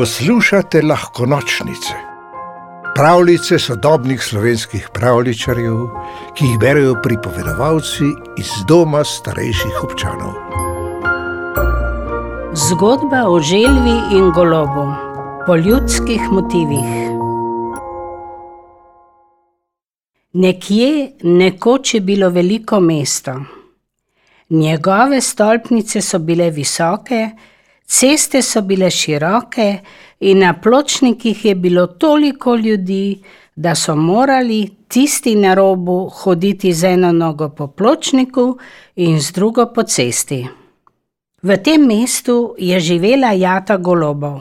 [0.00, 1.94] Poslušate lahko nočnice,
[2.94, 5.76] pravljice sodobnih slovenskih pravličarjev,
[6.34, 8.08] ki jih berijo pripovedovalci
[8.40, 10.32] iz doma starejših občanov.
[12.54, 14.86] Zgodba o želvi in golobu
[15.46, 16.88] po ljudskih motivih.
[20.32, 23.36] Nekje nekoč je bilo veliko mesto.
[24.48, 27.30] Njegove stolpnice so bile visoke,
[27.90, 29.68] ceste so bile široke
[30.20, 33.22] in na pločnikih je bilo toliko ljudi,
[33.56, 38.56] da so morali tisti na robu hoditi z eno nogo po pločniku
[38.96, 40.46] in z drugo po cesti.
[41.42, 44.40] V tem mestu je živela jata golobov.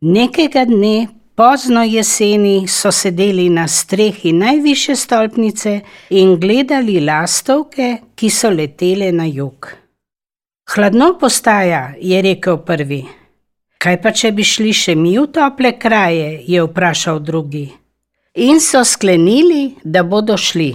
[0.00, 5.80] Nekega dne Pozno jeseni so sedeli na strehi najviše stolpnice
[6.10, 9.68] in gledali lastovke, ki so letele na jug.
[10.74, 13.04] Hladno postaja, je rekel prvi.
[13.78, 17.68] Kaj pa, če bi šli še mi v tople kraje, je vprašal drugi.
[18.42, 20.72] In so sklenili, da bodo šli.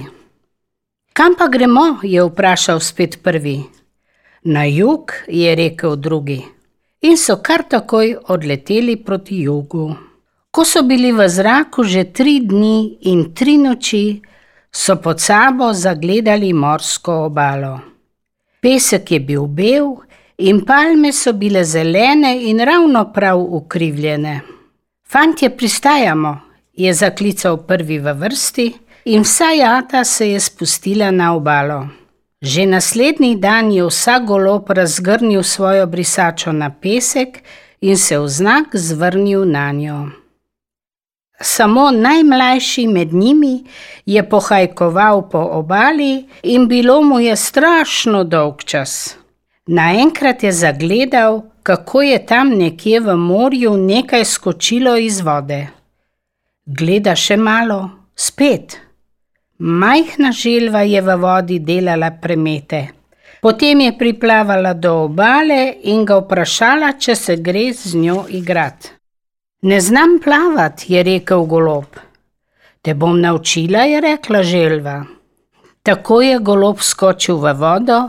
[1.14, 3.58] Kam pa gremo, je vprašal spet prvi.
[4.48, 6.40] Na jug, je rekel drugi.
[7.04, 9.92] In so kar takoj odleteli proti jugu.
[10.52, 14.22] Ko so bili v zraku že tri dni in tri noči,
[14.72, 17.91] so pod sabo zagledali morsko obalo.
[18.62, 19.96] Pesek je bil bel
[20.38, 24.42] in palme so bile zelene in ravno prav ukrivljene.
[25.12, 26.38] Fantje, pristajamo,
[26.74, 28.68] je zaklical prvi v vrsti
[29.06, 31.88] in vsa jata se je spustila na obalo.
[32.42, 37.44] Že naslednji dan je vsak golob razgrnil svojo brisačo na pesek
[37.82, 40.21] in se v znak zvrnil na njo.
[41.42, 43.64] Samo najmlajši med njimi
[44.06, 49.18] je pohajkoval po obali in bilo mu je strašno dolg čas.
[49.68, 55.68] Naenkrat je zagledal, kako je tam nekje v morju nekaj skočilo iz vode.
[56.66, 58.78] Gleda še malo, spet.
[59.58, 62.88] Majhna želva je v vodi delala premete.
[63.42, 69.01] Potem je priplavala do obale in ga vprašala, če se gre z njo igrati.
[69.62, 71.86] Ne znam plavati, je rekel golob.
[72.82, 75.04] Te bom naučila, je rekla želva.
[75.84, 78.00] Tako je golob skočil v vodo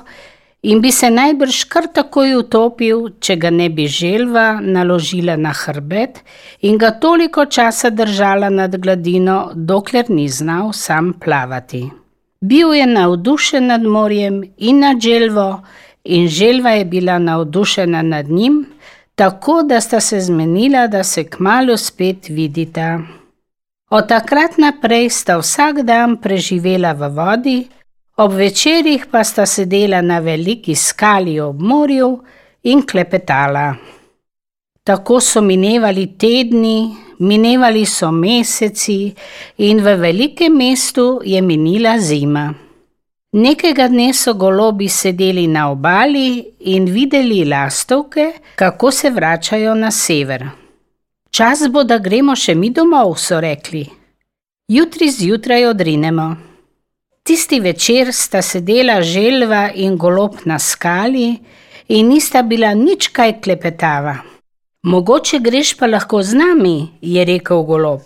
[0.63, 6.23] in bi se najbrž kar takoj utopil, če ga ne bi želva naložila na hrbet
[6.61, 11.85] in ga toliko časa držala nad gladino, dokler ni znal sam plavati.
[12.41, 15.61] Bil je navdušen nad morjem in nad želvo,
[16.05, 18.65] in želva je bila navdušena nad njim,
[19.15, 23.01] tako da sta se zmenila, da se kmalo spet vidita.
[23.91, 27.59] Od takrat naprej sta vsak dan preživela v vodi,
[28.17, 32.19] ob večerjih pa sta sedela na veliki skali ob morju
[32.63, 33.75] in klepetala.
[34.85, 39.15] Tako so minevali tedni, minevali so meseci
[39.59, 42.55] in v velikem mestu je minila zima.
[43.33, 50.45] Nekega dne so golobi sedeli na obali in videli lastovke, kako se vračajo na sever.
[51.31, 53.87] Čas bo, da gremo še mi domov, so rekli.
[54.69, 56.29] Jutri zjutraj odrinemo.
[57.25, 61.33] Tisti večer sta sedela želva in golob na skali
[61.89, 64.19] in nista bila nič kaj klepetava.
[64.85, 68.05] Mogoče greš pa lahko z nami, je rekel golob.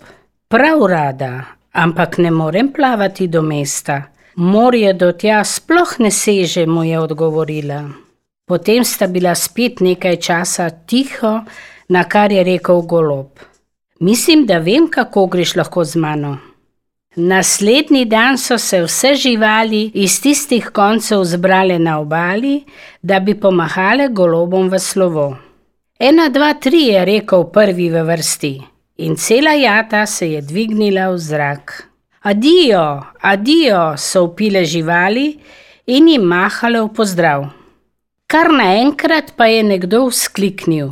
[0.48, 4.04] Prav rada, ampak ne morem plavati do mesta.
[4.36, 7.78] Morje do tja sploh ne seže, mu je odgovorila.
[8.44, 11.41] Potem sta bila spet nekaj časa tiho,
[11.88, 13.41] na kar je rekel golob.
[14.00, 16.36] Mislim, da vem, kako greš lahko z mano.
[17.16, 22.64] Naslednji dan so se vse živali iz tistih koncev zbrale na obali,
[23.02, 25.36] da bi pomahale golobom v slovo.
[25.98, 28.54] Ena, dva, tri je rekel prvi v vrsti,
[28.96, 31.95] in cela jata se je dvignila v zrak.
[32.26, 35.38] Adijo, adijo, so upile živali
[35.87, 37.44] in jim mahale v pozdrav.
[38.26, 40.88] Kar naenkrat pa je nekdo vzkliknil: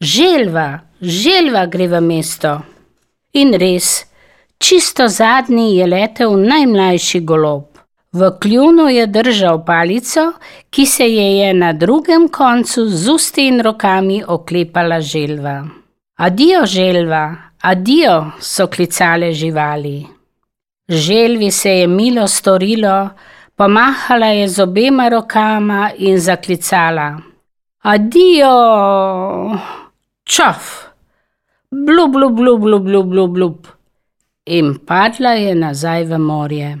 [0.00, 2.54] Želva, želva gre v mesto.
[3.38, 3.90] In res,
[4.58, 7.68] čisto zadnji je letel najmlajši golob.
[8.12, 10.24] V kljunu je držal palico,
[10.70, 15.54] ki se je je na drugem koncu z usti in rokami oklepala želva.
[16.18, 17.24] Adijo, želva,
[17.62, 20.23] adijo, so klicale živali.
[20.88, 23.10] Želvi se je milo storilo,
[23.56, 27.18] pomahala je z obema rokama in zaklicala:
[27.82, 28.56] Adijo,
[30.24, 30.84] čaf,
[31.70, 33.66] blub, blub, blub, blub, blub, blub, blub.
[34.46, 36.78] In padla je nazaj v morje.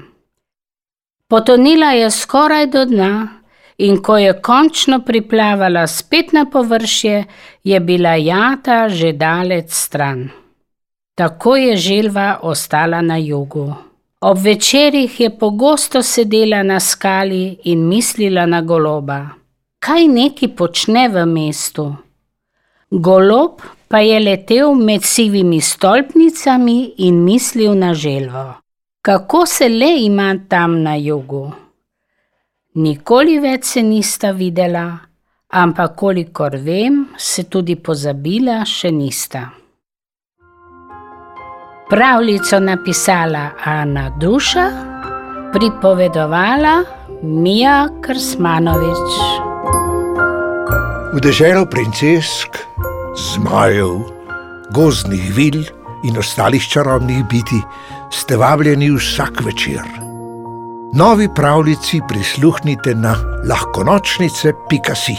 [1.28, 3.28] Potonila je skoraj do dna
[3.78, 7.24] in ko je končno priplavala spet na površje,
[7.64, 10.28] je bila jata že dalec stran.
[11.14, 13.93] Tako je želva ostala na jugu.
[14.24, 19.18] Ob večerjih je pogosto sedela na skali in mislila na goloba.
[19.78, 21.84] Kaj neki počne v mestu?
[22.90, 28.54] Golob pa je letel med sivimi stolpnicami in mislil na želvo.
[29.02, 31.52] Kako se le ima tam na jugu?
[32.74, 34.86] Nikoli več se nista videla,
[35.48, 39.63] ampak kolikor vem, se tudi pozabila še nista.
[41.94, 44.70] Pravljico napisala Ana Duša,
[45.52, 46.82] pripovedovala
[47.22, 49.12] Mija Krsmanovič.
[51.14, 52.58] V deželo princesk,
[53.14, 54.02] zmajev,
[54.74, 55.62] gozdnih vil
[56.02, 57.62] in ostalih čarobnih biti
[58.10, 59.86] ste vabljeni vsak večer.
[60.94, 63.14] Novi pravljici prisluhnite na
[63.48, 65.16] lahkonočnice.si.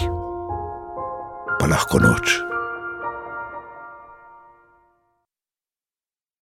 [1.60, 2.55] Pa lahko noč.